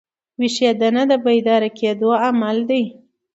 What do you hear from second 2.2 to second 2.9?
عمل دئ.